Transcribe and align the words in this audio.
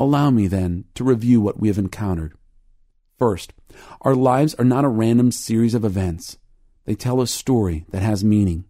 Allow 0.00 0.30
me, 0.30 0.46
then, 0.46 0.86
to 0.94 1.04
review 1.04 1.42
what 1.42 1.60
we 1.60 1.68
have 1.68 1.76
encountered. 1.76 2.32
First, 3.18 3.52
our 4.00 4.14
lives 4.14 4.54
are 4.54 4.64
not 4.64 4.86
a 4.86 4.88
random 4.88 5.30
series 5.30 5.74
of 5.74 5.84
events. 5.84 6.38
They 6.86 6.94
tell 6.94 7.20
a 7.20 7.26
story 7.26 7.84
that 7.90 8.00
has 8.00 8.24
meaning. 8.24 8.64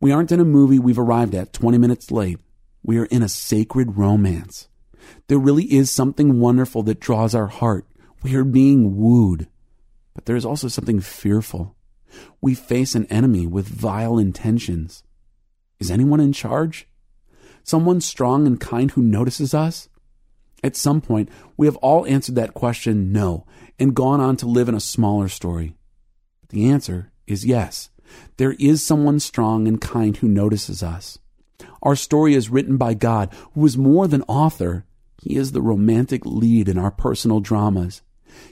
We 0.00 0.10
aren't 0.10 0.32
in 0.32 0.40
a 0.40 0.44
movie 0.44 0.80
we've 0.80 0.98
arrived 0.98 1.32
at 1.36 1.52
20 1.52 1.78
minutes 1.78 2.10
late. 2.10 2.40
We 2.82 2.98
are 2.98 3.04
in 3.04 3.22
a 3.22 3.28
sacred 3.28 3.96
romance. 3.96 4.68
There 5.28 5.38
really 5.38 5.72
is 5.72 5.92
something 5.92 6.40
wonderful 6.40 6.82
that 6.82 6.98
draws 6.98 7.36
our 7.36 7.46
heart. 7.46 7.86
We 8.24 8.34
are 8.34 8.44
being 8.44 8.96
wooed. 8.96 9.46
But 10.12 10.26
there 10.26 10.36
is 10.36 10.44
also 10.44 10.66
something 10.66 11.00
fearful. 11.00 11.76
We 12.40 12.54
face 12.54 12.96
an 12.96 13.06
enemy 13.06 13.46
with 13.46 13.68
vile 13.68 14.18
intentions. 14.18 15.04
Is 15.78 15.88
anyone 15.88 16.18
in 16.18 16.32
charge? 16.32 16.88
Someone 17.62 18.00
strong 18.00 18.44
and 18.44 18.58
kind 18.58 18.90
who 18.90 19.02
notices 19.02 19.54
us? 19.54 19.88
At 20.62 20.76
some 20.76 21.00
point, 21.00 21.28
we 21.56 21.66
have 21.66 21.76
all 21.76 22.06
answered 22.06 22.34
that 22.34 22.54
question 22.54 23.12
no 23.12 23.46
and 23.78 23.94
gone 23.94 24.20
on 24.20 24.36
to 24.38 24.46
live 24.46 24.68
in 24.68 24.74
a 24.74 24.80
smaller 24.80 25.28
story. 25.28 25.74
But 26.40 26.50
the 26.50 26.68
answer 26.68 27.12
is 27.26 27.46
yes. 27.46 27.90
There 28.38 28.56
is 28.58 28.84
someone 28.84 29.20
strong 29.20 29.68
and 29.68 29.80
kind 29.80 30.16
who 30.16 30.28
notices 30.28 30.82
us. 30.82 31.18
Our 31.82 31.96
story 31.96 32.34
is 32.34 32.50
written 32.50 32.76
by 32.76 32.94
God, 32.94 33.32
who 33.54 33.64
is 33.66 33.76
more 33.76 34.08
than 34.08 34.22
author. 34.22 34.84
He 35.22 35.36
is 35.36 35.52
the 35.52 35.62
romantic 35.62 36.24
lead 36.24 36.68
in 36.68 36.78
our 36.78 36.90
personal 36.90 37.40
dramas. 37.40 38.02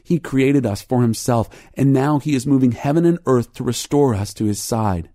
He 0.03 0.19
created 0.19 0.67
us 0.67 0.83
for 0.83 1.03
himself, 1.03 1.49
and 1.75 1.93
now 1.93 2.19
he 2.19 2.35
is 2.35 2.47
moving 2.47 2.73
heaven 2.73 3.05
and 3.05 3.19
earth 3.27 3.53
to 3.55 3.65
restore 3.65 4.15
us 4.15 4.35
to 4.35 4.45
his 4.45 4.63
side. 4.63 5.11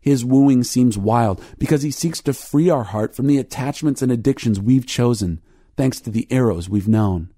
His 0.00 0.24
wooing 0.24 0.64
seems 0.64 0.96
wild 0.96 1.42
because 1.58 1.82
he 1.82 1.90
seeks 1.90 2.20
to 2.22 2.32
free 2.32 2.70
our 2.70 2.84
heart 2.84 3.14
from 3.14 3.26
the 3.26 3.38
attachments 3.38 4.02
and 4.02 4.10
addictions 4.10 4.58
we've 4.58 4.86
chosen, 4.86 5.40
thanks 5.76 6.00
to 6.00 6.10
the 6.10 6.26
arrows 6.30 6.68
we've 6.68 6.88
known. 6.88 7.32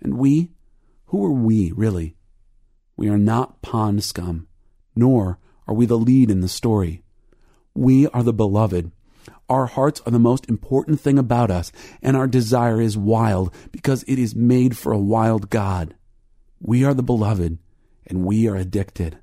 And 0.00 0.18
we? 0.18 0.50
Who 1.06 1.24
are 1.24 1.32
we, 1.32 1.72
really? 1.72 2.16
We 2.96 3.08
are 3.08 3.18
not 3.18 3.62
pond 3.62 4.02
scum, 4.02 4.48
nor 4.94 5.38
are 5.68 5.74
we 5.74 5.86
the 5.86 5.98
lead 5.98 6.30
in 6.30 6.40
the 6.40 6.48
story. 6.48 7.02
We 7.74 8.06
are 8.08 8.22
the 8.22 8.32
beloved. 8.32 8.90
Our 9.48 9.66
hearts 9.66 10.00
are 10.06 10.10
the 10.10 10.18
most 10.18 10.48
important 10.48 11.00
thing 11.00 11.18
about 11.18 11.50
us, 11.50 11.70
and 12.02 12.16
our 12.16 12.26
desire 12.26 12.80
is 12.80 12.96
wild 12.96 13.54
because 13.70 14.02
it 14.04 14.18
is 14.18 14.34
made 14.34 14.76
for 14.76 14.92
a 14.92 14.98
wild 14.98 15.50
God. 15.50 15.94
We 16.60 16.84
are 16.84 16.94
the 16.94 17.02
beloved, 17.02 17.58
and 18.06 18.24
we 18.24 18.48
are 18.48 18.56
addicted. 18.56 19.18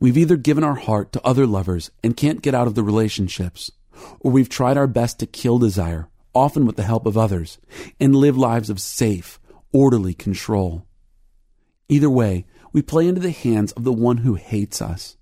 We've 0.00 0.16
either 0.16 0.36
given 0.36 0.64
our 0.64 0.76
heart 0.76 1.12
to 1.12 1.26
other 1.26 1.46
lovers 1.46 1.90
and 2.02 2.16
can't 2.16 2.42
get 2.42 2.54
out 2.54 2.68
of 2.68 2.74
the 2.74 2.84
relationships, 2.84 3.72
or 4.20 4.30
we've 4.30 4.48
tried 4.48 4.76
our 4.76 4.86
best 4.86 5.18
to 5.18 5.26
kill 5.26 5.58
desire, 5.58 6.08
often 6.38 6.64
with 6.64 6.76
the 6.76 6.82
help 6.82 7.04
of 7.04 7.18
others, 7.18 7.58
and 8.00 8.14
live 8.14 8.36
lives 8.36 8.70
of 8.70 8.80
safe, 8.80 9.38
orderly 9.72 10.14
control. 10.14 10.86
Either 11.88 12.08
way, 12.08 12.46
we 12.72 12.82
play 12.82 13.08
into 13.08 13.20
the 13.20 13.30
hands 13.30 13.72
of 13.72 13.84
the 13.84 13.92
one 13.92 14.18
who 14.18 14.34
hates 14.34 14.80
us. 14.80 15.16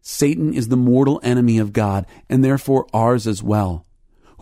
Satan 0.00 0.52
is 0.52 0.68
the 0.68 0.76
mortal 0.76 1.20
enemy 1.22 1.58
of 1.58 1.72
God 1.72 2.06
and 2.28 2.44
therefore 2.44 2.86
ours 2.92 3.26
as 3.26 3.42
well 3.42 3.86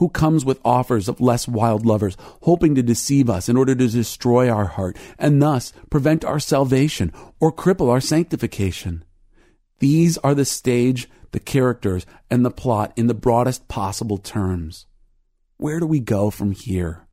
who 0.03 0.09
comes 0.09 0.45
with 0.45 0.61
offers 0.65 1.09
of 1.09 1.21
less 1.21 1.47
wild 1.47 1.87
lovers, 1.87 2.17
hoping 2.43 2.75
to 2.75 2.83
deceive 2.83 3.31
us 3.31 3.49
in 3.49 3.57
order 3.57 3.73
to 3.73 3.87
destroy 3.87 4.51
our 4.51 4.65
heart 4.65 4.97
and 5.17 5.41
thus 5.41 5.73
prevent 5.91 6.25
our 6.25 6.41
salvation 6.41 7.13
or 7.39 7.53
cripple 7.53 7.89
our 7.89 8.01
sanctification. 8.01 9.05
These 9.79 10.19
are 10.19 10.35
the 10.35 10.45
stage, 10.45 11.09
the 11.31 11.39
characters, 11.39 12.05
and 12.31 12.45
the 12.45 12.51
plot 12.51 12.93
in 12.97 13.07
the 13.07 13.15
broadest 13.15 13.69
possible 13.69 14.19
terms. 14.19 14.87
Where 15.63 15.79
do 15.79 15.87
we 15.87 16.01
go 16.01 16.31
from 16.31 16.51
here? 16.51 17.07